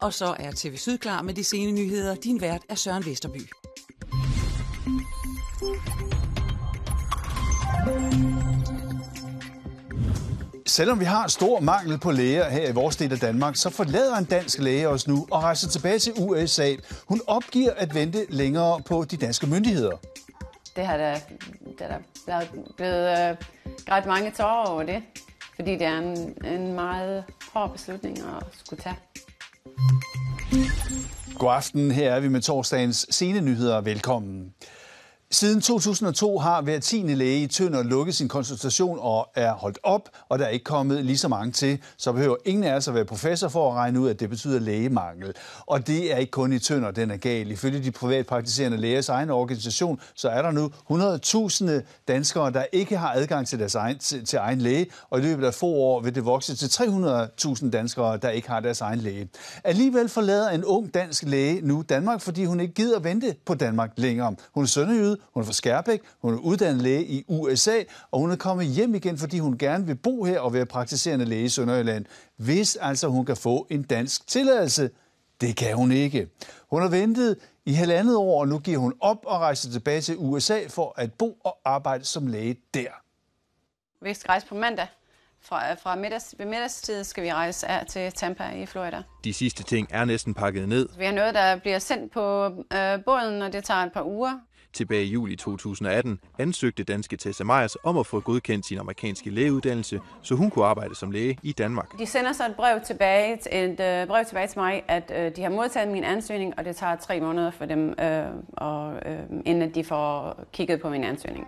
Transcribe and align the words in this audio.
Og 0.00 0.14
så 0.14 0.34
er 0.38 0.50
TV 0.56 0.76
Syd 0.76 0.98
klar 0.98 1.22
med 1.22 1.34
de 1.34 1.44
sene 1.44 1.72
nyheder. 1.72 2.14
Din 2.14 2.40
vært 2.40 2.62
er 2.68 2.74
Søren 2.74 3.06
Vesterby. 3.06 3.40
Selvom 10.66 11.00
vi 11.00 11.04
har 11.04 11.28
stor 11.28 11.60
mangel 11.60 11.98
på 11.98 12.10
læger 12.10 12.50
her 12.50 12.68
i 12.68 12.72
vores 12.72 12.96
del 12.96 13.12
af 13.12 13.18
Danmark, 13.18 13.56
så 13.56 13.70
forlader 13.70 14.16
en 14.16 14.24
dansk 14.24 14.58
læge 14.58 14.88
os 14.88 15.08
nu 15.08 15.26
og 15.30 15.42
rejser 15.42 15.68
tilbage 15.68 15.98
til 15.98 16.12
USA. 16.18 16.74
Hun 17.08 17.20
opgiver 17.26 17.72
at 17.76 17.94
vente 17.94 18.26
længere 18.28 18.82
på 18.86 19.04
de 19.04 19.16
danske 19.16 19.46
myndigheder. 19.46 19.96
Det 20.76 20.86
har 20.86 20.96
da, 20.96 21.20
det 21.78 21.80
er 21.80 21.98
da 22.26 22.46
blevet 22.76 23.08
øh, 23.10 23.36
ret 23.90 24.06
mange 24.06 24.30
tårer 24.30 24.66
over 24.66 24.82
det, 24.82 25.02
fordi 25.54 25.72
det 25.72 25.82
er 25.82 25.98
en, 25.98 26.44
en 26.44 26.72
meget 26.72 27.24
hård 27.52 27.72
beslutning 27.72 28.18
at 28.18 28.44
skulle 28.64 28.82
tage. 28.82 28.96
God 31.38 31.52
aften, 31.52 31.90
her 31.90 32.12
er 32.12 32.20
vi 32.20 32.28
med 32.28 32.40
torsdagens 32.40 33.06
sene 33.10 33.40
nyheder. 33.40 33.80
Velkommen. 33.80 34.54
Siden 35.30 35.60
2002 35.60 36.38
har 36.38 36.62
hver 36.62 36.78
tiende 36.78 37.14
læge 37.14 37.42
i 37.42 37.46
Tønder 37.46 37.82
lukket 37.82 38.14
sin 38.14 38.28
konsultation 38.28 38.98
og 39.00 39.28
er 39.34 39.52
holdt 39.52 39.78
op, 39.82 40.08
og 40.28 40.38
der 40.38 40.44
er 40.44 40.48
ikke 40.48 40.64
kommet 40.64 41.04
lige 41.04 41.18
så 41.18 41.28
mange 41.28 41.52
til. 41.52 41.78
Så 41.96 42.12
behøver 42.12 42.36
ingen 42.44 42.64
af 42.64 42.74
os 42.74 42.88
at 42.88 42.94
være 42.94 43.04
professor 43.04 43.48
for 43.48 43.70
at 43.70 43.76
regne 43.76 44.00
ud, 44.00 44.08
at 44.10 44.20
det 44.20 44.30
betyder 44.30 44.58
lægemangel. 44.58 45.34
Og 45.66 45.86
det 45.86 46.12
er 46.12 46.16
ikke 46.16 46.30
kun 46.30 46.52
i 46.52 46.58
Tønder, 46.58 46.90
den 46.90 47.10
er 47.10 47.16
gal. 47.16 47.50
Ifølge 47.50 47.82
de 47.82 47.90
privatpraktiserende 47.90 48.76
lægers 48.78 49.08
egen 49.08 49.30
organisation, 49.30 50.00
så 50.14 50.28
er 50.28 50.42
der 50.42 50.50
nu 50.50 50.70
100.000 51.80 51.86
danskere, 52.08 52.52
der 52.52 52.64
ikke 52.72 52.96
har 52.96 53.12
adgang 53.12 53.46
til 53.46 53.58
deres 53.58 53.74
egen, 53.74 53.98
til, 53.98 54.24
til 54.24 54.36
egen 54.36 54.60
læge, 54.60 54.86
og 55.10 55.18
i 55.18 55.22
løbet 55.22 55.46
af 55.46 55.54
få 55.54 55.66
år 55.66 56.00
vil 56.00 56.14
det 56.14 56.24
vokse 56.24 56.56
til 56.56 56.66
300.000 56.66 57.70
danskere, 57.70 58.16
der 58.16 58.30
ikke 58.30 58.48
har 58.48 58.60
deres 58.60 58.80
egen 58.80 58.98
læge. 58.98 59.28
Alligevel 59.64 60.08
forlader 60.08 60.50
en 60.50 60.64
ung 60.64 60.94
dansk 60.94 61.22
læge 61.22 61.60
nu 61.62 61.84
Danmark, 61.88 62.20
fordi 62.20 62.44
hun 62.44 62.60
ikke 62.60 62.74
gider 62.74 63.00
vente 63.00 63.34
på 63.46 63.54
Danmark 63.54 63.90
længere. 63.96 64.34
Hun 64.54 64.64
er 64.64 64.68
sønderjyde, 64.68 65.15
hun 65.34 65.40
er 65.42 65.46
fra 65.46 65.52
Skærbæk, 65.52 66.00
hun 66.22 66.34
er 66.34 66.38
uddannet 66.38 66.82
læge 66.82 67.04
i 67.04 67.24
USA, 67.28 67.82
og 68.10 68.20
hun 68.20 68.30
er 68.30 68.36
kommet 68.36 68.66
hjem 68.66 68.94
igen, 68.94 69.18
fordi 69.18 69.38
hun 69.38 69.58
gerne 69.58 69.86
vil 69.86 69.94
bo 69.94 70.24
her 70.24 70.40
og 70.40 70.52
være 70.52 70.66
praktiserende 70.66 71.24
læge 71.24 71.44
i 71.44 71.48
Sønderjylland, 71.48 72.04
hvis 72.36 72.76
altså 72.76 73.08
hun 73.08 73.24
kan 73.26 73.36
få 73.36 73.66
en 73.70 73.82
dansk 73.82 74.26
tilladelse. 74.26 74.90
Det 75.40 75.56
kan 75.56 75.76
hun 75.76 75.92
ikke. 75.92 76.28
Hun 76.70 76.82
har 76.82 76.88
ventet 76.88 77.36
i 77.64 77.72
halvandet 77.72 78.16
år, 78.16 78.40
og 78.40 78.48
nu 78.48 78.58
giver 78.58 78.78
hun 78.78 78.94
op 79.00 79.26
og 79.26 79.40
rejser 79.40 79.70
tilbage 79.70 80.00
til 80.00 80.16
USA 80.18 80.60
for 80.68 80.94
at 80.96 81.12
bo 81.12 81.38
og 81.44 81.58
arbejde 81.64 82.04
som 82.04 82.26
læge 82.26 82.56
der. 82.74 82.88
Vi 84.00 84.14
skal 84.14 84.28
rejse 84.28 84.46
på 84.46 84.54
mandag. 84.54 84.86
Fra, 85.40 85.74
fra 85.74 85.96
middags, 85.96 86.34
ved 86.38 86.46
middagstid 86.46 87.04
skal 87.04 87.24
vi 87.24 87.32
rejse 87.32 87.66
af 87.66 87.86
til 87.86 88.12
Tampa 88.12 88.50
i 88.50 88.66
Florida. 88.66 89.02
De 89.24 89.32
sidste 89.32 89.62
ting 89.62 89.88
er 89.90 90.04
næsten 90.04 90.34
pakket 90.34 90.68
ned. 90.68 90.88
Vi 90.98 91.04
har 91.04 91.12
noget, 91.12 91.34
der 91.34 91.56
bliver 91.56 91.78
sendt 91.78 92.12
på 92.12 92.44
øh, 92.72 93.04
båden, 93.04 93.42
og 93.42 93.52
det 93.52 93.64
tager 93.64 93.80
et 93.80 93.92
par 93.92 94.04
uger. 94.04 94.40
Tilbage 94.76 95.04
i 95.04 95.08
juli 95.08 95.36
2018 95.36 96.20
ansøgte 96.38 96.84
danske 96.84 97.16
Tessa 97.16 97.44
Meyers 97.44 97.76
om 97.84 97.98
at 97.98 98.06
få 98.06 98.20
godkendt 98.20 98.66
sin 98.66 98.78
amerikanske 98.78 99.30
lægeuddannelse, 99.30 100.00
så 100.22 100.34
hun 100.34 100.50
kunne 100.50 100.64
arbejde 100.64 100.94
som 100.94 101.10
læge 101.10 101.38
i 101.42 101.52
Danmark. 101.52 101.98
De 101.98 102.06
sender 102.06 102.32
så 102.32 102.46
et 102.46 102.54
brev 102.56 102.80
tilbage, 102.86 103.32
et 103.64 103.80
øh, 103.80 104.06
brev 104.06 104.24
tilbage 104.24 104.46
til 104.46 104.58
mig, 104.58 104.82
at 104.88 105.12
øh, 105.16 105.36
de 105.36 105.42
har 105.42 105.50
modtaget 105.50 105.88
min 105.88 106.04
ansøgning, 106.04 106.54
og 106.58 106.64
det 106.64 106.76
tager 106.76 106.96
tre 106.96 107.20
måneder 107.20 107.50
for 107.50 107.64
dem, 107.64 107.94
øh, 108.00 108.24
og, 108.52 108.92
øh, 108.92 109.18
inden 109.44 109.74
de 109.74 109.84
får 109.84 110.40
kigget 110.52 110.80
på 110.80 110.88
min 110.88 111.04
ansøgning. 111.04 111.46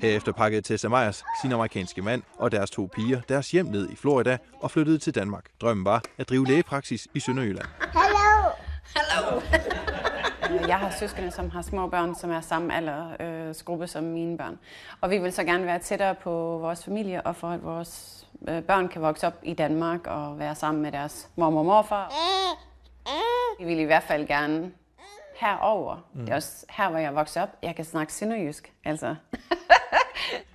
Herefter 0.00 0.32
pakkede 0.32 0.62
Tessa 0.62 0.88
Meyers, 0.88 1.24
sin 1.42 1.52
amerikanske 1.52 2.02
mand 2.02 2.22
og 2.38 2.52
deres 2.52 2.70
to 2.70 2.88
piger 2.94 3.20
deres 3.28 3.50
hjem 3.50 3.66
ned 3.66 3.90
i 3.90 3.96
Florida 3.96 4.38
og 4.60 4.70
flyttede 4.70 4.98
til 4.98 5.14
Danmark. 5.14 5.44
Drømmen 5.60 5.84
var 5.84 6.02
at 6.18 6.28
drive 6.28 6.46
lægepraksis 6.46 7.08
i 7.14 7.20
Sønderjylland. 7.20 7.66
Hello! 7.92 8.50
Hello! 8.96 9.40
Jeg 10.68 10.78
har 10.78 10.90
søskende, 10.90 11.30
som 11.30 11.50
har 11.50 11.62
små 11.62 11.86
børn, 11.86 12.14
som 12.14 12.30
er 12.30 12.40
samme 12.40 12.76
aldersgruppe 12.76 13.84
øh, 13.84 13.88
som 13.88 14.04
mine 14.04 14.38
børn. 14.38 14.58
Og 15.00 15.10
vi 15.10 15.18
vil 15.18 15.32
så 15.32 15.44
gerne 15.44 15.66
være 15.66 15.78
tættere 15.78 16.14
på 16.14 16.30
vores 16.60 16.84
familie, 16.84 17.22
og 17.22 17.36
for 17.36 17.48
at 17.48 17.64
vores 17.64 18.26
øh, 18.48 18.62
børn 18.62 18.88
kan 18.88 19.02
vokse 19.02 19.26
op 19.26 19.34
i 19.42 19.54
Danmark 19.54 20.06
og 20.06 20.38
være 20.38 20.54
sammen 20.54 20.82
med 20.82 20.92
deres 20.92 21.28
mor 21.36 21.46
og 21.46 21.64
morfar. 21.64 22.12
Vi 23.58 23.64
vil 23.64 23.78
i 23.78 23.84
hvert 23.84 24.02
fald 24.02 24.26
gerne 24.26 24.72
herover. 25.36 25.96
Mm. 26.14 26.20
Det 26.20 26.30
er 26.30 26.36
også 26.36 26.66
her, 26.70 26.90
hvor 26.90 26.98
jeg 26.98 27.14
voksede 27.14 27.42
op. 27.42 27.50
Jeg 27.62 27.76
kan 27.76 27.84
snakke 27.84 28.12
sønderjysk, 28.12 28.72
altså. 28.84 29.14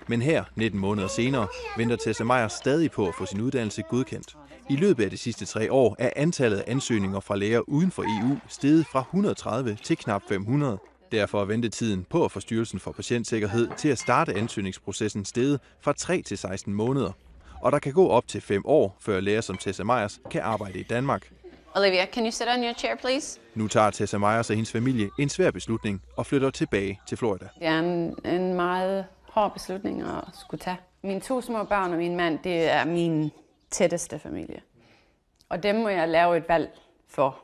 Men 0.08 0.22
her, 0.22 0.44
19 0.56 0.80
måneder 0.80 1.08
senere, 1.08 1.48
venter 1.78 1.96
Tessa 1.96 2.24
Meyer 2.24 2.48
stadig 2.48 2.92
på 2.92 3.08
at 3.08 3.16
få 3.18 3.26
sin 3.26 3.42
uddannelse 3.42 3.82
godkendt. 3.82 4.38
I 4.70 4.76
løbet 4.76 5.04
af 5.04 5.10
de 5.10 5.18
sidste 5.18 5.46
tre 5.46 5.72
år 5.72 5.96
er 6.00 6.10
antallet 6.16 6.58
af 6.58 6.64
ansøgninger 6.68 7.20
fra 7.20 7.36
læger 7.36 7.60
uden 7.60 7.92
for 7.92 8.04
EU 8.04 8.38
steget 8.48 8.86
fra 8.92 9.00
130 9.00 9.78
til 9.84 9.98
knap 9.98 10.22
500. 10.30 10.78
Derfor 11.12 11.42
er 11.42 11.46
ventetiden 11.46 12.06
på 12.10 12.26
at 12.26 12.32
få 12.32 12.40
Styrelsen 12.40 12.80
for 12.80 12.92
Patientsikkerhed 12.92 13.68
til 13.78 13.90
at 13.90 14.00
starte 14.00 14.34
ansøgningsprocessen 14.34 15.26
steget 15.26 15.60
fra 15.82 15.94
3 15.94 16.22
til 16.22 16.38
16 16.38 16.74
måneder. 16.74 17.12
Og 17.62 17.72
der 17.72 17.80
kan 17.80 17.94
gå 17.94 18.08
op 18.08 18.28
til 18.28 18.42
5 18.42 18.62
år, 18.66 18.98
før 19.00 19.20
læger 19.20 19.42
som 19.42 19.58
Tessa 19.58 19.84
Meyers 19.84 20.20
kan 20.32 20.42
arbejde 20.42 20.80
i 20.80 20.84
Danmark. 20.84 21.32
Olivia, 21.76 22.06
can 22.06 22.26
you 22.26 22.32
sit 22.32 22.48
on 22.48 22.64
your 22.64 22.74
chair, 22.74 22.96
please? 22.96 23.40
Nu 23.56 23.68
tager 23.68 23.90
Tessa 23.90 24.18
Meyers 24.18 24.50
og 24.50 24.56
hendes 24.56 24.72
familie 24.72 25.10
en 25.20 25.30
svær 25.30 25.52
beslutning 25.52 26.02
og 26.18 26.26
flytter 26.26 26.50
tilbage 26.50 27.00
til 27.08 27.18
Florida. 27.18 27.48
Det 27.60 27.68
er 27.68 27.80
en, 27.80 28.16
en 28.26 28.54
meget 28.54 29.06
hård 29.32 29.54
beslutning 29.54 30.02
at 30.02 30.24
skulle 30.34 30.60
tage. 30.60 30.78
Mine 31.04 31.20
to 31.20 31.42
små 31.42 31.64
børn 31.64 31.92
og 31.92 31.98
min 31.98 32.16
mand, 32.16 32.40
det 32.44 32.70
er 32.70 32.86
min 32.86 33.32
tætteste 33.70 34.20
familie. 34.20 34.62
Og 35.50 35.64
dem 35.64 35.76
må 35.76 35.90
jeg 35.90 36.10
lave 36.10 36.38
et 36.38 36.44
valg 36.48 36.70
for 37.08 37.40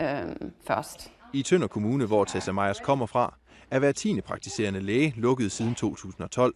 øhm, 0.00 0.52
først. 0.66 1.12
I 1.32 1.42
Tønder 1.42 1.66
Kommune, 1.66 2.06
hvor 2.06 2.24
Tessa 2.24 2.52
Meyers 2.52 2.80
kommer 2.80 3.06
fra, 3.06 3.34
er 3.70 3.78
hver 3.78 3.92
tiende 3.92 4.22
praktiserende 4.22 4.80
læge 4.80 5.14
lukket 5.16 5.52
siden 5.52 5.74
2012. 5.74 6.54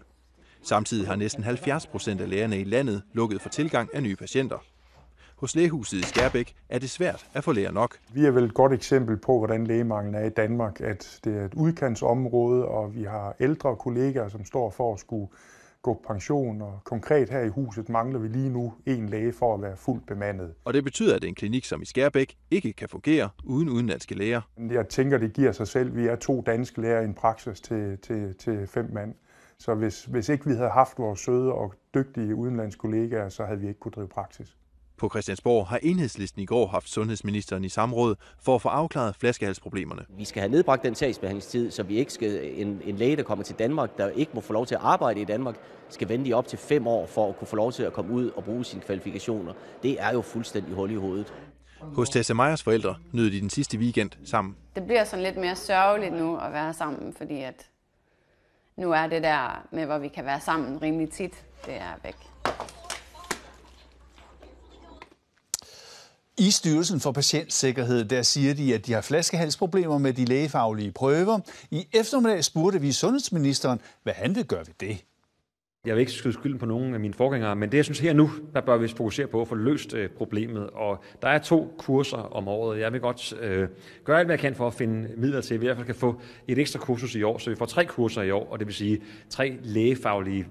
Samtidig 0.63 1.09
har 1.09 1.17
næsten 1.17 1.45
70 1.45 1.87
procent 1.87 2.21
af 2.21 2.31
lægerne 2.31 2.61
i 2.61 2.65
landet 2.65 3.03
lukket 3.13 3.41
for 3.41 3.49
tilgang 3.49 3.95
af 3.95 4.03
nye 4.03 4.17
patienter. 4.17 4.59
Hos 5.41 5.57
lægehuset 5.57 5.99
i 5.99 6.03
Skærbæk 6.03 6.55
er 6.69 6.79
det 6.79 6.91
svært 6.91 7.27
at 7.35 7.45
få 7.45 7.53
læger 7.53 7.73
nok. 7.73 7.99
Vi 8.15 8.27
er 8.27 8.31
vel 8.31 8.45
et 8.45 8.55
godt 8.55 8.73
eksempel 8.73 9.17
på, 9.17 9.39
hvordan 9.39 9.67
lægemanglen 9.67 10.15
er 10.15 10.25
i 10.25 10.29
Danmark, 10.29 10.81
at 10.81 11.21
det 11.25 11.37
er 11.37 11.45
et 11.45 11.55
udkantsområde, 11.55 12.65
og 12.65 12.95
vi 12.95 13.03
har 13.03 13.37
ældre 13.41 13.77
kollegaer, 13.77 14.29
som 14.29 14.45
står 14.45 14.71
for 14.71 14.93
at 14.95 15.01
skulle 15.01 15.29
gå 15.83 15.95
på 15.95 16.01
pension, 16.07 16.63
og 16.63 16.81
konkret 16.85 17.31
her 17.31 17.41
i 17.41 17.49
huset 17.49 17.89
mangler 17.89 18.19
vi 18.19 18.29
lige 18.29 18.49
nu 18.51 18.73
en 18.87 19.09
læge 19.09 19.33
for 19.33 19.55
at 19.55 19.63
være 19.63 19.77
fuldt 19.77 20.07
bemandet. 20.07 20.55
Og 20.65 20.75
det 20.75 20.85
betyder, 20.85 21.17
at 21.17 21.25
en 21.25 21.35
klinik 21.35 21.65
som 21.65 21.83
i 21.83 21.85
Skærbæk 21.85 22.37
ikke 22.51 22.73
kan 22.73 22.89
fungere 22.89 23.29
uden 23.45 23.69
udenlandske 23.69 24.15
læger. 24.15 24.41
Jeg 24.71 24.89
tænker, 24.89 25.19
det 25.19 25.33
giver 25.33 25.53
sig 25.53 25.69
selv. 25.69 25.97
Vi 25.97 26.07
er 26.07 26.17
to 26.17 26.43
danske 26.47 26.81
læger 26.81 27.01
i 27.01 27.05
en 27.05 27.15
praksis 27.15 27.61
til, 27.61 27.99
til, 27.99 28.35
til 28.39 28.67
fem 28.67 28.91
mand. 28.93 29.15
Så 29.59 29.75
hvis, 29.75 30.05
hvis 30.05 30.29
ikke 30.29 30.47
vi 30.47 30.55
havde 30.55 30.71
haft 30.71 30.99
vores 30.99 31.21
søde 31.21 31.53
og 31.53 31.75
dygtige 31.95 32.35
udenlandske 32.35 32.81
kollegaer, 32.81 33.29
så 33.29 33.45
havde 33.45 33.61
vi 33.61 33.69
ikke 33.69 33.81
kunne 33.81 33.93
drive 33.93 34.09
praksis. 34.09 34.57
På 35.01 35.09
Christiansborg 35.09 35.67
har 35.67 35.79
enhedslisten 35.83 36.43
i 36.43 36.45
går 36.45 36.67
haft 36.67 36.89
sundhedsministeren 36.89 37.65
i 37.65 37.69
samråd 37.69 38.15
for 38.43 38.55
at 38.55 38.63
få 38.63 38.69
afklaret 38.69 39.17
flaskehalsproblemerne. 39.17 40.03
Vi 40.09 40.25
skal 40.25 40.41
have 40.41 40.51
nedbragt 40.51 40.83
den 40.83 40.95
sagsbehandlingstid, 40.95 41.71
så 41.71 41.83
vi 41.83 41.99
ikke 41.99 42.13
skal, 42.13 42.61
en, 42.61 42.83
en 42.85 42.97
læge, 42.97 43.17
der 43.17 43.23
kommer 43.23 43.45
til 43.45 43.57
Danmark, 43.59 43.99
der 43.99 44.09
ikke 44.09 44.33
må 44.35 44.41
få 44.41 44.53
lov 44.53 44.67
til 44.67 44.75
at 44.75 44.81
arbejde 44.85 45.21
i 45.21 45.25
Danmark, 45.25 45.55
skal 45.89 46.09
vente 46.09 46.31
i 46.31 46.33
op 46.33 46.49
til 46.49 46.59
fem 46.59 46.87
år 46.87 47.07
for 47.07 47.29
at 47.29 47.39
kunne 47.39 47.49
få 47.49 47.57
lov 47.57 47.73
til 47.73 47.83
at 47.83 47.93
komme 47.93 48.13
ud 48.13 48.31
og 48.31 48.45
bruge 48.45 48.65
sine 48.65 48.83
kvalifikationer. 48.83 49.53
Det 49.83 50.01
er 50.01 50.13
jo 50.13 50.23
fuldstændig 50.23 50.75
hul 50.75 50.91
i 50.91 50.95
hovedet. 50.95 51.33
Hos 51.81 52.11
Tessa 52.11 52.35
Meyers 52.35 52.63
forældre 52.63 52.97
nød 53.13 53.31
de 53.31 53.41
den 53.41 53.51
sidste 53.51 53.79
weekend 53.79 54.11
sammen. 54.25 54.57
Det 54.75 54.87
bliver 54.87 55.05
sådan 55.05 55.23
lidt 55.23 55.37
mere 55.37 55.57
sørgeligt 55.57 56.15
nu 56.15 56.37
at 56.37 56.53
være 56.53 56.75
sammen, 56.75 57.15
fordi 57.15 57.43
at 57.43 57.67
nu 58.77 58.93
er 58.93 59.07
det 59.07 59.23
der 59.23 59.67
med, 59.73 59.87
hvor 59.87 59.99
vi 59.99 60.09
kan 60.09 60.25
være 60.25 60.41
sammen 60.41 60.83
rimelig 60.83 61.11
tit, 61.11 61.45
det 61.67 61.75
er 61.75 62.01
væk. 62.03 62.17
I 66.39 66.51
Styrelsen 66.51 67.01
for 67.01 67.13
Patientsikkerhed, 67.13 68.05
der 68.05 68.23
siger 68.23 68.55
de, 68.55 68.75
at 68.75 68.87
de 68.87 68.93
har 68.93 69.01
flaskehalsproblemer 69.01 69.99
med 69.99 70.13
de 70.13 70.25
lægefaglige 70.25 70.93
prøver. 70.93 71.39
I 71.71 71.89
eftermiddag 71.93 72.45
spurgte 72.45 72.81
vi 72.81 72.93
sundhedsministeren, 72.93 73.81
hvad 74.03 74.13
han 74.13 74.35
vil 74.35 74.45
gøre 74.45 74.67
ved 74.67 74.75
det. 74.81 75.05
Jeg 75.87 75.95
vil 75.95 76.01
ikke 76.01 76.13
skyde 76.13 76.35
skylden 76.35 76.59
på 76.59 76.67
nogen 76.67 76.95
af 76.95 77.01
mine 77.01 77.15
forgængere, 77.15 77.57
men 77.57 77.71
det 77.71 77.77
jeg 77.77 77.85
synes 77.85 77.99
her 77.99 78.13
nu, 78.13 78.31
der 78.55 78.61
bør 78.61 78.77
vi 78.77 78.89
fokusere 78.89 79.27
på 79.27 79.41
at 79.41 79.49
få 79.49 79.55
løst 79.55 79.95
øh, 79.95 80.11
problemet. 80.11 80.71
Og 80.71 81.05
der 81.23 81.29
er 81.29 81.39
to 81.39 81.75
kurser 81.79 82.17
om 82.17 82.49
året. 82.49 82.81
Jeg 82.81 82.93
vil 82.93 83.01
godt 83.01 83.33
øh, 83.41 83.69
gøre 84.05 84.19
alt, 84.19 84.27
hvad 84.27 84.35
jeg 84.35 84.41
kan 84.41 84.55
for 84.55 84.67
at 84.67 84.75
finde 84.75 85.09
midler 85.17 85.41
til, 85.41 85.55
at 85.55 85.61
vi 85.61 85.65
i 85.65 85.69
hvert 85.69 85.77
fald 85.77 85.87
kan 85.87 85.95
få 85.95 86.21
et 86.49 86.59
ekstra 86.59 86.79
kursus 86.79 87.15
i 87.15 87.23
år. 87.23 87.39
Så 87.39 87.51
vi 87.51 87.57
får 87.57 87.67
tre 87.67 87.85
kurser 87.85 88.23
i 88.23 88.31
år, 88.31 88.49
og 88.51 88.59
det 88.59 88.67
vil 88.67 88.75
sige 88.75 89.03
tre 89.31 89.59
lægefaglige 89.63 90.47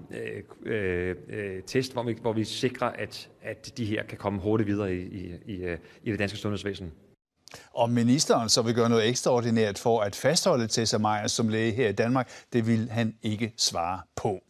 øh, 0.66 0.72
øh, 0.72 1.14
øh 1.28 1.62
test, 1.66 1.92
hvor 1.92 2.02
vi, 2.02 2.18
hvor 2.22 2.32
vi 2.32 2.44
sikrer, 2.44 2.88
at, 2.88 3.28
at 3.42 3.72
de 3.76 3.84
her 3.84 4.02
kan 4.02 4.18
komme 4.18 4.40
hurtigt 4.40 4.66
videre 4.66 4.94
i, 4.94 5.00
i, 5.00 5.32
i, 5.46 5.56
øh, 5.56 5.78
i 6.02 6.10
det 6.10 6.18
danske 6.18 6.38
sundhedsvæsen. 6.38 6.92
Og 7.74 7.90
ministeren 7.90 8.48
så 8.48 8.62
vil 8.62 8.74
gøre 8.74 8.88
noget 8.88 9.08
ekstraordinært 9.08 9.78
for 9.78 10.00
at 10.00 10.16
fastholde 10.16 10.66
Tessa 10.66 10.98
Meyer 10.98 11.26
som 11.26 11.48
læge 11.48 11.72
her 11.72 11.88
i 11.88 11.92
Danmark, 11.92 12.30
det 12.52 12.66
vil 12.66 12.88
han 12.90 13.14
ikke 13.22 13.52
svare 13.56 14.00
på. 14.16 14.40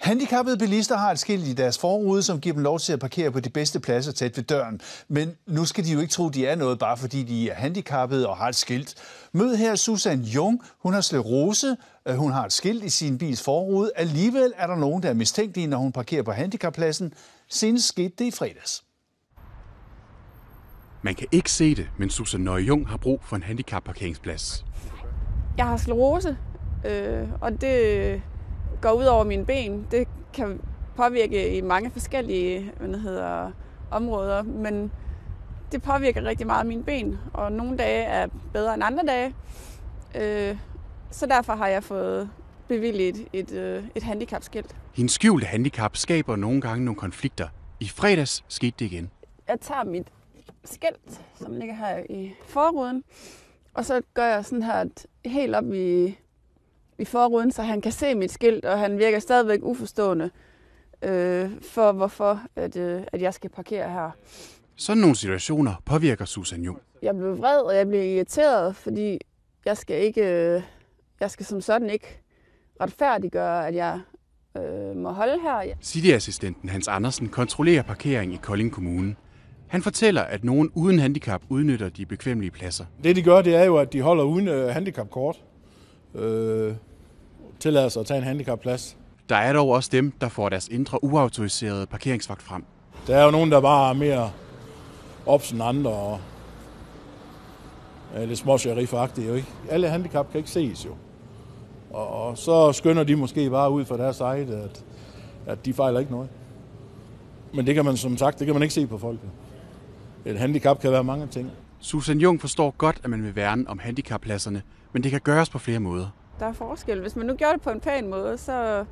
Handicappede 0.00 0.58
bilister 0.58 0.96
har 0.96 1.10
et 1.10 1.18
skilt 1.18 1.46
i 1.46 1.52
deres 1.52 1.78
forrude, 1.78 2.22
som 2.22 2.40
giver 2.40 2.54
dem 2.54 2.62
lov 2.62 2.78
til 2.78 2.92
at 2.92 3.00
parkere 3.00 3.32
på 3.32 3.40
de 3.40 3.50
bedste 3.50 3.80
pladser 3.80 4.12
tæt 4.12 4.36
ved 4.36 4.44
døren. 4.44 4.80
Men 5.08 5.36
nu 5.46 5.64
skal 5.64 5.84
de 5.84 5.92
jo 5.92 6.00
ikke 6.00 6.12
tro, 6.12 6.28
at 6.28 6.34
de 6.34 6.46
er 6.46 6.56
noget, 6.56 6.78
bare 6.78 6.96
fordi 6.96 7.22
de 7.22 7.50
er 7.50 7.54
handicappede 7.54 8.28
og 8.28 8.36
har 8.36 8.48
et 8.48 8.54
skilt. 8.56 8.94
Mød 9.32 9.56
her 9.56 9.74
Susan 9.74 10.20
Jung. 10.20 10.62
Hun 10.82 10.94
har 10.94 11.00
sklerose. 11.00 11.76
Hun 12.08 12.32
har 12.32 12.44
et 12.44 12.52
skilt 12.52 12.84
i 12.84 12.88
sin 12.88 13.18
bils 13.18 13.42
forrude. 13.42 13.90
Alligevel 13.96 14.52
er 14.56 14.66
der 14.66 14.76
nogen, 14.76 15.02
der 15.02 15.08
er 15.08 15.14
mistænkelige, 15.14 15.66
når 15.66 15.78
hun 15.78 15.92
parkerer 15.92 16.22
på 16.22 16.32
handicappladsen. 16.32 17.12
Senest 17.48 17.88
skete 17.88 18.12
det 18.18 18.24
i 18.24 18.30
fredags. 18.30 18.84
Man 21.02 21.14
kan 21.14 21.26
ikke 21.32 21.50
se 21.50 21.74
det, 21.74 21.88
men 21.98 22.10
Susan 22.10 22.40
Nøje 22.40 22.62
Jung 22.62 22.88
har 22.88 22.96
brug 22.96 23.20
for 23.24 23.36
en 23.36 23.42
handicapparkeringsplads. 23.42 24.64
Jeg 25.56 25.66
har 25.66 25.76
sklerose, 25.76 26.36
øh, 26.86 27.28
og 27.40 27.60
det 27.60 28.22
går 28.80 28.92
ud 28.92 29.04
over 29.04 29.24
mine 29.24 29.46
ben. 29.46 29.86
Det 29.90 30.08
kan 30.32 30.60
påvirke 30.96 31.56
i 31.56 31.60
mange 31.60 31.90
forskellige 31.90 32.72
hvad 32.80 32.98
hedder, 32.98 33.52
områder, 33.90 34.42
men 34.42 34.92
det 35.72 35.82
påvirker 35.82 36.24
rigtig 36.24 36.46
meget 36.46 36.66
mine 36.66 36.84
ben, 36.84 37.18
og 37.32 37.52
nogle 37.52 37.76
dage 37.76 38.04
er 38.04 38.26
bedre 38.52 38.74
end 38.74 38.84
andre 38.84 39.04
dage. 39.06 39.34
Øh, 40.14 40.56
så 41.10 41.26
derfor 41.26 41.52
har 41.52 41.68
jeg 41.68 41.84
fået 41.84 42.30
bevilget 42.68 43.08
et, 43.08 43.28
et, 43.32 43.52
øh, 43.52 43.84
et 43.94 44.02
handicapskilt. 44.02 44.76
Hendes 44.94 45.12
skjulte 45.12 45.46
handicap 45.46 45.96
skaber 45.96 46.36
nogle 46.36 46.60
gange 46.60 46.84
nogle 46.84 46.98
konflikter. 46.98 47.48
I 47.80 47.88
fredags 47.88 48.44
skete 48.48 48.74
det 48.78 48.84
igen. 48.84 49.10
Jeg 49.48 49.60
tager 49.60 49.84
mit 49.84 50.06
skilt, 50.64 51.20
som 51.34 51.54
ligger 51.54 51.74
her 51.74 52.02
i 52.10 52.32
forruden, 52.48 53.04
og 53.74 53.84
så 53.84 54.00
gør 54.14 54.26
jeg 54.26 54.44
sådan 54.44 54.62
her 54.62 54.84
helt 55.24 55.54
op 55.54 55.72
i, 55.72 56.18
i 56.98 57.04
forruden, 57.04 57.50
så 57.52 57.62
han 57.62 57.80
kan 57.80 57.92
se 57.92 58.14
mit 58.14 58.32
skilt, 58.32 58.64
og 58.64 58.78
han 58.78 58.98
virker 58.98 59.18
stadigvæk 59.18 59.58
uforstående 59.62 60.30
øh, 61.02 61.50
for, 61.62 61.92
hvorfor 61.92 62.40
at, 62.56 62.76
øh, 62.76 63.02
at 63.12 63.22
jeg 63.22 63.34
skal 63.34 63.50
parkere 63.50 63.90
her. 63.90 64.10
Sådan 64.76 65.00
nogle 65.00 65.16
situationer 65.16 65.74
påvirker 65.84 66.24
Susan 66.24 66.62
Jung. 66.62 66.78
Jeg 67.02 67.16
blev 67.16 67.38
vred, 67.38 67.60
og 67.60 67.76
jeg 67.76 67.88
blev 67.88 68.16
irriteret, 68.16 68.76
fordi 68.76 69.18
jeg 69.64 69.76
skal 69.76 70.02
ikke, 70.02 70.22
øh, 70.22 70.62
jeg 71.20 71.30
skal 71.30 71.46
som 71.46 71.60
sådan 71.60 71.90
ikke 71.90 72.20
retfærdiggøre, 72.80 73.68
at 73.68 73.74
jeg 73.74 74.00
øh, 74.56 74.96
må 74.96 75.10
holde 75.10 75.40
her. 75.42 75.74
City-assistenten 75.82 76.68
Hans 76.68 76.88
Andersen 76.88 77.28
kontrollerer 77.28 77.82
parkering 77.82 78.34
i 78.34 78.38
Kolding 78.42 78.72
Kommune. 78.72 79.16
Han 79.68 79.82
fortæller, 79.82 80.22
at 80.22 80.44
nogen 80.44 80.70
uden 80.74 80.98
handicap 80.98 81.42
udnytter 81.48 81.88
de 81.88 82.06
bekvemmelige 82.06 82.50
pladser. 82.50 82.84
Det 83.04 83.16
de 83.16 83.22
gør, 83.22 83.42
det 83.42 83.54
er 83.54 83.64
jo, 83.64 83.76
at 83.76 83.92
de 83.92 84.00
holder 84.00 84.24
uden 84.24 84.48
øh, 84.48 84.68
handicapkort. 84.68 85.44
Øh, 86.14 86.74
tillader 87.60 87.88
sig 87.88 88.00
at 88.00 88.06
tage 88.06 88.18
en 88.18 88.24
handicapplads. 88.24 88.96
Der 89.28 89.36
er 89.36 89.52
dog 89.52 89.68
også 89.68 89.90
dem, 89.92 90.10
der 90.10 90.28
får 90.28 90.48
deres 90.48 90.68
indre 90.68 91.04
uautoriserede 91.04 91.86
parkeringsvagt 91.86 92.42
frem. 92.42 92.64
Der 93.06 93.16
er 93.16 93.24
jo 93.24 93.30
nogen, 93.30 93.52
der 93.52 93.60
bare 93.60 93.90
er 93.90 93.94
mere 93.94 94.30
ops 95.26 95.50
end 95.50 95.62
andre 95.62 95.90
og 95.90 96.20
er 98.14 98.26
lidt 98.26 98.38
småsherifagtige 98.38 99.28
jo 99.28 99.34
ikke. 99.34 99.48
Alle 99.70 99.88
handicap 99.88 100.30
kan 100.30 100.38
ikke 100.38 100.50
ses 100.50 100.84
jo. 100.84 100.90
Og, 101.90 102.08
og 102.08 102.38
så 102.38 102.72
skynder 102.72 103.04
de 103.04 103.16
måske 103.16 103.50
bare 103.50 103.70
ud 103.70 103.84
fra 103.84 103.96
deres 103.96 104.16
side, 104.16 104.62
at, 104.64 104.84
at 105.46 105.64
de 105.64 105.74
fejler 105.74 106.00
ikke 106.00 106.12
noget. 106.12 106.28
Men 107.54 107.66
det 107.66 107.74
kan 107.74 107.84
man 107.84 107.96
som 107.96 108.16
sagt, 108.16 108.38
det 108.38 108.46
kan 108.46 108.54
man 108.54 108.62
ikke 108.62 108.74
se 108.74 108.86
på 108.86 108.98
folket. 108.98 109.30
Et 110.24 110.38
handicap 110.38 110.80
kan 110.80 110.92
være 110.92 111.04
mange 111.04 111.26
ting. 111.26 111.50
Susan 111.80 112.18
Jung 112.18 112.40
forstår 112.40 112.74
godt, 112.78 113.00
at 113.04 113.10
man 113.10 113.22
vil 113.22 113.36
værne 113.36 113.68
om 113.68 113.78
handicappladserne, 113.78 114.62
men 114.92 115.02
det 115.02 115.10
kan 115.10 115.20
gøres 115.20 115.50
på 115.50 115.58
flere 115.58 115.80
måder. 115.80 116.08
Der 116.40 116.46
er 116.46 116.52
forskel. 116.52 117.00
Hvis 117.00 117.16
man 117.16 117.26
nu 117.26 117.34
gjorde 117.34 117.52
det 117.52 117.62
på 117.62 117.70
en 117.70 117.80
pæn 117.80 118.10
måde, 118.10 118.38
så, 118.38 118.84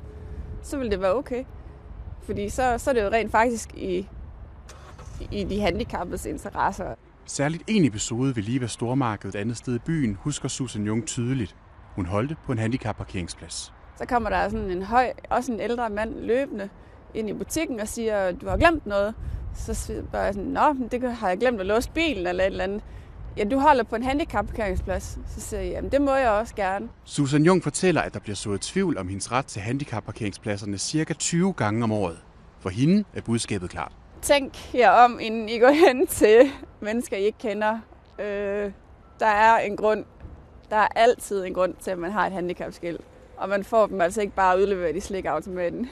så 0.61 0.77
ville 0.77 0.91
det 0.91 1.01
være 1.01 1.15
okay. 1.15 1.43
Fordi 2.23 2.49
så, 2.49 2.77
så 2.77 2.89
er 2.89 2.93
det 2.93 3.03
jo 3.03 3.09
rent 3.09 3.31
faktisk 3.31 3.73
i, 3.73 4.07
i 5.31 5.43
de 5.43 5.61
handicappedes 5.61 6.25
interesser. 6.25 6.95
Særligt 7.25 7.63
en 7.67 7.85
episode 7.85 8.35
ved 8.35 8.43
Liva 8.43 8.67
Stormarked 8.67 9.29
et 9.29 9.35
andet 9.35 9.57
sted 9.57 9.75
i 9.75 9.79
byen 9.79 10.17
husker 10.21 10.47
Susan 10.49 10.85
Jung 10.85 11.05
tydeligt. 11.05 11.55
Hun 11.95 12.05
holdte 12.05 12.35
på 12.45 12.51
en 12.51 12.57
handicapparkeringsplads. 12.57 13.73
Så 13.95 14.05
kommer 14.05 14.29
der 14.29 14.49
sådan 14.49 14.71
en 14.71 14.83
høj, 14.83 15.13
også 15.29 15.51
en 15.51 15.59
ældre 15.59 15.89
mand 15.89 16.15
løbende 16.15 16.69
ind 17.13 17.29
i 17.29 17.33
butikken 17.33 17.79
og 17.79 17.87
siger, 17.87 18.31
du 18.31 18.49
har 18.49 18.57
glemt 18.57 18.85
noget. 18.85 19.15
Så 19.53 19.73
spørger 19.73 20.25
jeg 20.25 20.33
sådan, 20.33 20.49
nå, 20.49 20.75
det 20.91 21.15
har 21.15 21.29
jeg 21.29 21.37
glemt 21.37 21.59
at 21.59 21.65
låse 21.65 21.91
bilen 21.91 22.27
eller 22.27 22.43
et 22.43 22.47
eller 22.47 22.63
andet. 22.63 22.83
Ja, 23.37 23.43
du 23.43 23.59
holder 23.59 23.83
på 23.83 23.95
en 23.95 24.03
handicapparkeringsplads. 24.03 25.17
Så 25.27 25.41
siger 25.41 25.61
jeg, 25.61 25.71
jamen 25.71 25.91
det 25.91 26.01
må 26.01 26.15
jeg 26.15 26.29
også 26.29 26.55
gerne. 26.55 26.89
Susan 27.05 27.43
Jung 27.43 27.63
fortæller, 27.63 28.01
at 28.01 28.13
der 28.13 28.19
bliver 28.19 28.35
sået 28.35 28.61
tvivl 28.61 28.97
om 28.97 29.07
hendes 29.07 29.31
ret 29.31 29.45
til 29.45 29.61
handicapparkeringspladserne 29.61 30.77
cirka 30.77 31.13
20 31.13 31.53
gange 31.53 31.83
om 31.83 31.91
året. 31.91 32.17
For 32.59 32.69
hende 32.69 33.03
er 33.13 33.21
budskabet 33.21 33.69
klart. 33.69 33.91
Tænk 34.21 34.73
jer 34.73 34.89
om, 34.89 35.19
inden 35.21 35.49
I 35.49 35.59
går 35.59 35.71
hen 35.71 36.07
til 36.07 36.51
mennesker, 36.81 37.17
I 37.17 37.25
ikke 37.25 37.37
kender. 37.37 37.79
Øh, 38.19 38.71
der 39.19 39.25
er 39.25 39.57
en 39.57 39.77
grund. 39.77 40.05
Der 40.69 40.75
er 40.75 40.87
altid 40.95 41.45
en 41.45 41.53
grund 41.53 41.73
til, 41.79 41.91
at 41.91 41.97
man 41.97 42.11
har 42.11 42.25
et 42.25 42.31
handicapskilt. 42.31 43.01
Og 43.37 43.49
man 43.49 43.63
får 43.63 43.87
dem 43.87 44.01
altså 44.01 44.21
ikke 44.21 44.35
bare 44.35 44.57
udleveret 44.57 44.95
i 44.95 44.99
slikautomaten. 44.99 45.89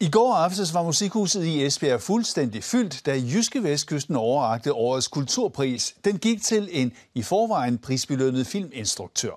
I 0.00 0.08
går 0.10 0.34
aftes 0.34 0.74
var 0.74 0.82
Musikhuset 0.82 1.44
i 1.44 1.64
Esbjerg 1.64 2.00
fuldstændig 2.00 2.64
fyldt, 2.64 3.06
da 3.06 3.12
Jyske 3.34 3.62
Vestkysten 3.62 4.16
overrakte 4.16 4.72
årets 4.72 5.08
kulturpris. 5.08 5.94
Den 6.04 6.18
gik 6.18 6.42
til 6.42 6.68
en 6.72 6.92
i 7.14 7.22
forvejen 7.22 7.78
prisbelønnet 7.78 8.46
filminstruktør. 8.46 9.30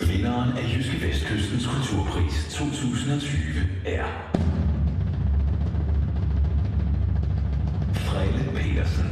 Vinderen 0.00 0.58
af 0.58 0.76
Jyske 0.76 1.06
Vestkystens 1.06 1.66
Kulturpris 1.66 2.34
2020 2.54 3.30
er 3.86 4.04
Frelle 7.94 8.52
Petersen. 8.54 9.06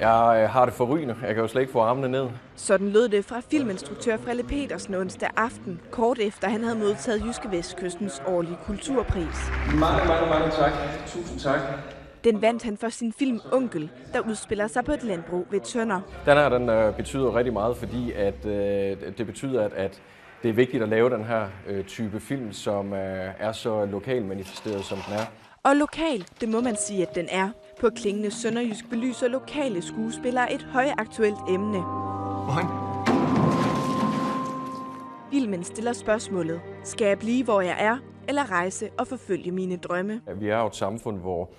Jeg 0.00 0.40
øh, 0.42 0.50
har 0.50 0.64
det 0.64 0.74
forrygende. 0.74 1.16
Jeg 1.22 1.34
kan 1.34 1.42
jo 1.42 1.48
slet 1.48 1.60
ikke 1.60 1.72
få 1.72 1.80
armene 1.80 2.08
ned. 2.08 2.26
Sådan 2.56 2.88
lød 2.88 3.08
det 3.08 3.24
fra 3.24 3.40
filminstruktør 3.50 4.16
Frelle 4.16 4.42
Petersen 4.42 4.94
onsdag 4.94 5.30
aften, 5.36 5.80
kort 5.90 6.18
efter 6.18 6.48
han 6.48 6.62
havde 6.62 6.78
modtaget 6.78 7.22
Jyske 7.26 7.50
Vestkystens 7.50 8.22
årlige 8.26 8.56
kulturpris. 8.66 9.50
Mange, 9.74 10.08
mange, 10.08 10.28
mange 10.30 10.50
tak. 10.50 10.72
Tusind 11.06 11.40
tak. 11.40 11.60
Den 12.24 12.42
vandt 12.42 12.62
han 12.62 12.76
for 12.76 12.88
sin 12.88 13.12
film 13.12 13.40
Onkel, 13.52 13.90
der 14.12 14.20
udspiller 14.20 14.66
sig 14.66 14.84
på 14.84 14.92
et 14.92 15.02
landbrug 15.02 15.46
ved 15.50 15.60
Tønder. 15.60 16.00
Den 16.26 16.36
her 16.36 16.48
den, 16.48 16.68
øh, 16.68 16.96
betyder 16.96 17.36
rigtig 17.36 17.52
meget, 17.52 17.76
fordi 17.76 18.12
at, 18.12 18.46
øh, 18.46 18.96
det 19.18 19.26
betyder, 19.26 19.64
at, 19.64 19.72
at 19.72 20.02
det 20.42 20.48
er 20.48 20.52
vigtigt 20.52 20.82
at 20.82 20.88
lave 20.88 21.10
den 21.10 21.24
her 21.24 21.46
øh, 21.66 21.84
type 21.84 22.20
film, 22.20 22.52
som 22.52 22.92
øh, 22.92 23.30
er 23.38 23.52
så 23.52 23.84
lokal 23.84 24.24
manifesteret, 24.24 24.84
som 24.84 24.98
den 24.98 25.14
er. 25.14 25.24
Og 25.62 25.76
lokal, 25.76 26.24
det 26.40 26.48
må 26.48 26.60
man 26.60 26.76
sige, 26.76 27.02
at 27.02 27.14
den 27.14 27.26
er. 27.30 27.50
På 27.80 27.90
klingende 27.90 28.30
sønderjysk 28.30 28.90
belyser 28.90 29.28
lokale 29.28 29.82
skuespillere 29.82 30.52
et 30.52 30.62
højaktuelt 30.62 31.38
emne. 31.48 31.78
Moin. 32.46 32.66
Filmen 35.32 35.64
stiller 35.64 35.92
spørgsmålet, 35.92 36.60
skal 36.84 37.06
jeg 37.06 37.18
blive, 37.18 37.44
hvor 37.44 37.60
jeg 37.60 37.76
er, 37.78 37.98
eller 38.28 38.50
rejse 38.50 38.90
og 38.98 39.06
forfølge 39.06 39.50
mine 39.50 39.76
drømme? 39.76 40.20
Vi 40.34 40.48
er 40.48 40.58
jo 40.58 40.66
et 40.66 40.76
samfund, 40.76 41.18
hvor, 41.18 41.50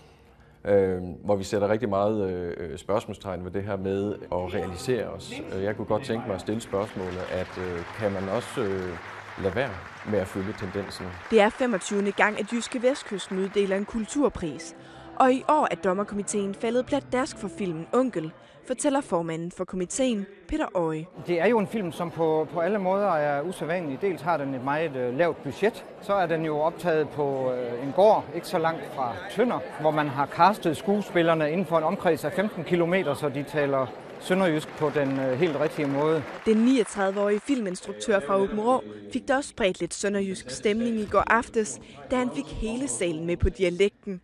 øh, 0.66 1.02
hvor 1.24 1.36
vi 1.36 1.44
sætter 1.44 1.68
rigtig 1.70 1.90
meget 1.90 2.30
øh, 2.58 2.78
spørgsmålstegn 2.78 3.46
ved 3.46 3.52
det 3.52 3.64
her 3.64 3.78
med 3.78 4.14
at 4.14 4.54
realisere 4.54 5.06
os. 5.08 5.34
Jeg 5.62 5.76
kunne 5.76 5.88
godt 5.88 6.04
tænke 6.04 6.28
mig 6.28 6.36
at 6.36 6.42
stille 6.42 6.62
spørgsmålet, 6.62 7.26
at 7.32 7.58
øh, 7.58 7.80
kan 8.00 8.12
man 8.12 8.30
også 8.30 8.62
øh, 8.62 8.98
lade 9.44 9.56
være 9.56 9.72
med 10.12 10.20
at 10.20 10.28
følge 10.28 10.54
tendensen? 10.60 11.06
Det 11.32 11.42
er 11.42 11.50
25. 11.50 12.12
gang, 12.12 12.40
at 12.40 12.54
Jyske 12.54 12.82
Vestkysten 12.82 13.40
uddeler 13.40 13.76
en 13.78 13.86
kulturpris. 13.86 14.76
Og 15.20 15.34
i 15.34 15.44
år 15.48 15.68
er 15.72 15.76
dommerkomiteen 15.76 16.56
faldet 16.56 16.86
pladask 16.86 17.38
for 17.38 17.48
filmen 17.58 17.88
Onkel, 17.94 18.32
fortæller 18.68 19.02
formanden 19.02 19.52
for 19.52 19.66
komiteen, 19.66 20.26
Peter 20.48 20.66
Øje. 20.78 21.06
Det 21.28 21.42
er 21.42 21.48
jo 21.48 21.60
en 21.60 21.68
film, 21.68 21.92
som 21.92 22.12
på, 22.12 22.48
på 22.54 22.60
alle 22.60 22.80
måder 22.80 23.08
er 23.12 23.42
usædvanlig. 23.42 24.02
Dels 24.02 24.22
har 24.22 24.38
den 24.38 24.56
et 24.56 24.64
meget 24.64 24.96
øh, 24.96 25.18
lavt 25.18 25.44
budget. 25.44 25.86
Så 26.02 26.14
er 26.14 26.26
den 26.26 26.46
jo 26.46 26.60
optaget 26.60 27.10
på 27.10 27.52
øh, 27.52 27.84
en 27.88 27.92
gård, 27.96 28.26
ikke 28.36 28.48
så 28.48 28.58
langt 28.58 28.82
fra 28.96 29.14
Tønder, 29.32 29.60
hvor 29.82 29.92
man 29.92 30.08
har 30.08 30.26
castet 30.26 30.78
skuespillerne 30.78 31.52
inden 31.52 31.66
for 31.66 31.78
en 31.78 31.84
omkreds 31.84 32.26
af 32.26 32.34
15 32.34 32.64
km, 32.64 32.94
så 33.16 33.32
de 33.36 33.44
taler 33.44 33.88
sønderjysk 34.20 34.68
på 34.78 34.92
den 34.96 35.20
øh, 35.20 35.40
helt 35.40 35.60
rigtige 35.60 35.88
måde. 35.88 36.24
Den 36.46 36.68
39-årige 36.68 37.40
filminstruktør 37.40 38.20
fra 38.20 38.38
Åben 38.38 38.60
Rå 38.60 38.84
fik 39.14 39.28
da 39.28 39.36
også 39.36 39.50
spredt 39.50 39.80
lidt 39.80 39.94
sønderjysk 39.94 40.50
stemning 40.50 40.96
i 41.00 41.06
går 41.06 41.24
aftes, 41.28 41.80
da 42.12 42.16
han 42.16 42.30
fik 42.36 42.46
hele 42.46 42.88
salen 42.88 43.26
med 43.26 43.38
på 43.38 43.50
dialekten. 43.50 44.22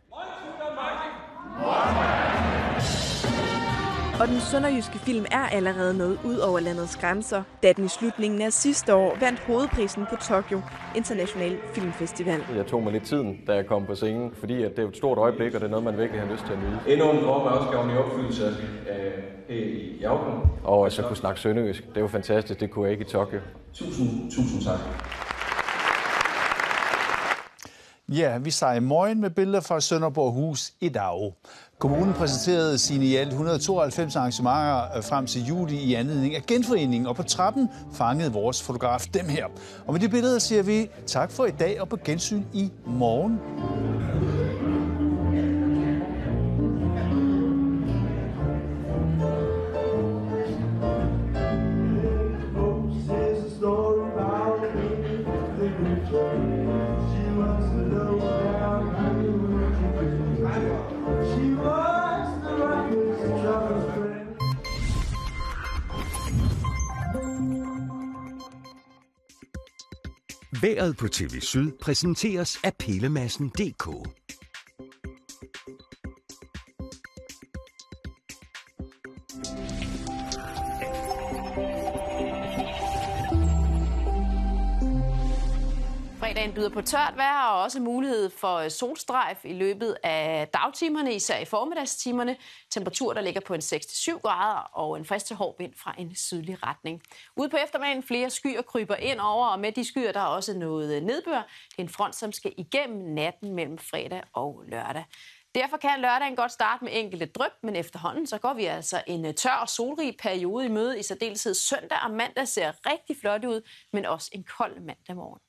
Og 4.19 4.27
den 4.27 4.39
sønderjyske 4.39 4.99
film 4.99 5.25
er 5.31 5.45
allerede 5.51 5.97
nået 5.97 6.19
ud 6.23 6.37
over 6.37 6.59
landets 6.59 6.97
grænser, 6.97 7.43
da 7.63 7.73
den 7.73 7.85
i 7.85 7.87
slutningen 7.87 8.41
af 8.41 8.53
sidste 8.53 8.95
år 8.95 9.17
vandt 9.19 9.39
hovedprisen 9.39 10.05
på 10.09 10.15
Tokyo 10.15 10.61
International 10.95 11.57
Filmfestival. 11.73 12.43
Jeg 12.55 12.65
tog 12.65 12.83
mig 12.83 12.93
lidt 12.93 13.03
tiden, 13.03 13.39
da 13.47 13.53
jeg 13.53 13.65
kom 13.65 13.85
på 13.85 13.95
scenen, 13.95 14.31
fordi 14.39 14.63
at 14.63 14.75
det 14.75 14.83
er 14.83 14.87
et 14.87 14.97
stort 14.97 15.17
øjeblik, 15.17 15.53
og 15.53 15.59
det 15.59 15.65
er 15.65 15.71
noget, 15.71 15.85
man 15.85 15.97
virkelig 15.97 16.21
har 16.21 16.31
lyst 16.31 16.45
til 16.45 16.53
at 16.53 16.59
nyde. 16.59 16.79
Endnu 16.87 17.11
en 17.11 17.17
drøm 17.17 17.41
er 17.41 17.51
også 17.51 17.69
kommet 17.69 17.95
i 17.95 17.97
opfyldelse 17.97 18.45
af 18.45 18.53
i 19.49 19.97
Jauken. 20.01 20.33
Og 20.63 20.91
så 20.91 21.01
kunne 21.01 21.17
snakke 21.17 21.39
sønderjysk. 21.39 21.83
Det 21.95 22.01
var 22.01 22.09
fantastisk, 22.09 22.59
det 22.59 22.71
kunne 22.71 22.85
jeg 22.85 22.91
ikke 22.91 23.05
i 23.05 23.07
Tokyo. 23.07 23.39
Tusind, 23.73 24.31
tusind 24.31 24.61
tak. 24.61 24.79
Ja, 28.09 28.37
vi 28.37 28.49
i 28.77 28.79
morgen 28.79 29.21
med 29.21 29.29
billeder 29.29 29.61
fra 29.61 29.79
Sønderborg 29.79 30.33
Hus 30.33 30.73
i 30.81 30.89
dag. 30.89 31.33
Kommunen 31.79 32.13
præsenterede 32.13 32.77
sine 32.77 33.05
i 33.05 33.15
alt 33.15 33.29
192 33.29 34.15
arrangementer 34.15 34.97
øh, 34.97 35.03
frem 35.03 35.25
til 35.25 35.45
juli 35.45 35.75
i 35.75 35.93
anledning 35.93 36.35
af 36.35 36.43
genforeningen, 36.47 37.07
og 37.07 37.15
på 37.15 37.23
trappen 37.23 37.69
fangede 37.93 38.31
vores 38.31 38.63
fotograf 38.63 39.01
dem 39.13 39.29
her. 39.29 39.45
Og 39.87 39.93
med 39.93 40.01
de 40.01 40.09
billeder 40.09 40.39
siger 40.39 40.63
vi 40.63 40.89
tak 41.07 41.31
for 41.31 41.45
i 41.45 41.51
dag 41.51 41.81
og 41.81 41.89
på 41.89 41.97
gensyn 42.05 42.43
i 42.53 42.71
morgen. 42.85 43.94
Vejret 70.65 70.97
på 70.97 71.07
TV 71.07 71.39
Syd 71.41 71.71
præsenteres 71.81 72.59
af 72.63 72.73
Pilemassen.dk. 72.79 73.87
Fredagen 86.35 86.53
byder 86.53 86.69
på 86.69 86.81
tørt 86.81 87.13
vejr 87.15 87.47
og 87.47 87.61
også 87.61 87.79
mulighed 87.79 88.29
for 88.29 88.55
øh, 88.55 88.71
solstrejf 88.71 89.45
i 89.45 89.53
løbet 89.53 89.97
af 90.03 90.47
dagtimerne, 90.47 91.13
især 91.13 91.39
i 91.39 91.45
formiddagstimerne. 91.45 92.37
Temperatur, 92.71 93.13
der 93.13 93.21
ligger 93.21 93.41
på 93.41 93.53
en 93.53 93.59
6-7 93.59 94.19
grader 94.19 94.59
og 94.59 94.97
en 94.97 95.05
frisk 95.05 95.25
til 95.25 95.35
hård 95.35 95.55
vind 95.59 95.73
fra 95.77 95.95
en 95.97 96.15
sydlig 96.15 96.63
retning. 96.63 97.01
Ude 97.37 97.49
på 97.49 97.57
eftermiddagen 97.57 98.03
flere 98.03 98.29
skyer 98.29 98.61
kryber 98.61 98.95
ind 98.95 99.19
over, 99.19 99.47
og 99.47 99.59
med 99.59 99.71
de 99.71 99.83
skyer 99.85 100.11
der 100.11 100.19
er 100.19 100.25
også 100.25 100.57
noget 100.57 100.95
øh, 100.95 101.03
nedbør. 101.03 101.41
Det 101.69 101.77
er 101.77 101.81
en 101.83 101.89
front, 101.89 102.15
som 102.15 102.31
skal 102.31 102.53
igennem 102.57 103.13
natten 103.13 103.53
mellem 103.53 103.77
fredag 103.77 104.23
og 104.33 104.63
lørdag. 104.67 105.05
Derfor 105.55 105.77
kan 105.77 105.99
lørdagen 105.99 106.35
godt 106.35 106.51
starte 106.51 106.83
med 106.83 106.91
enkelte 106.95 107.25
dryp, 107.25 107.53
men 107.63 107.75
efterhånden 107.75 108.27
så 108.27 108.37
går 108.37 108.53
vi 108.53 108.65
altså 108.65 109.03
en 109.07 109.25
øh, 109.25 109.33
tør 109.33 109.59
og 109.61 109.69
solrig 109.69 110.15
periode 110.19 110.65
i 110.65 110.69
møde. 110.69 110.99
I 110.99 111.03
særdeleshed 111.03 111.53
søndag 111.53 111.97
og 112.03 112.11
mandag 112.11 112.47
ser 112.47 112.71
rigtig 112.91 113.17
flot 113.21 113.45
ud, 113.45 113.61
men 113.93 114.05
også 114.05 114.29
en 114.33 114.43
kold 114.43 114.79
mandag 114.79 115.15
morgen. 115.15 115.39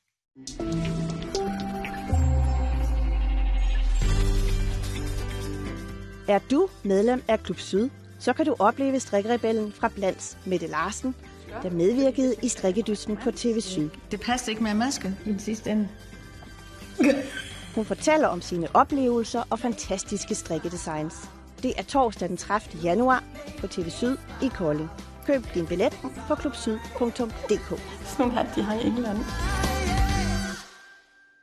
Er 6.28 6.38
du 6.50 6.68
medlem 6.82 7.22
af 7.28 7.42
Klub 7.42 7.58
Syd, 7.58 7.88
så 8.18 8.32
kan 8.32 8.46
du 8.46 8.56
opleve 8.58 9.00
strikkerebellen 9.00 9.72
fra 9.72 9.88
Blands 9.88 10.38
Mette 10.44 10.66
Larsen, 10.66 11.14
der 11.62 11.70
medvirkede 11.70 12.34
i 12.42 12.48
strikkedysten 12.48 13.16
på 13.16 13.30
TV 13.30 13.60
Syd. 13.60 13.88
Det 14.10 14.20
passer 14.20 14.50
ikke 14.50 14.62
med 14.62 14.74
maske 14.74 15.16
i 15.26 15.28
den 15.28 15.38
sidste 15.38 15.70
ende. 15.70 15.88
Hun 17.74 17.84
fortæller 17.84 18.28
om 18.28 18.40
sine 18.40 18.68
oplevelser 18.74 19.42
og 19.50 19.58
fantastiske 19.58 20.34
strikkedesigns. 20.34 21.30
Det 21.62 21.72
er 21.76 21.82
torsdag 21.82 22.28
den 22.28 22.36
30. 22.36 22.82
januar 22.82 23.24
på 23.58 23.66
TV 23.66 23.90
Syd 23.90 24.16
i 24.42 24.48
Kolding. 24.48 24.90
Køb 25.26 25.44
din 25.54 25.66
billet 25.66 25.92
på 26.28 26.34
klubsyd.dk. 26.34 27.80
Sådan 28.16 28.32
hat, 28.32 28.46
de 28.56 28.62
har 28.62 28.74
i 28.74 28.86
England. 28.86 29.18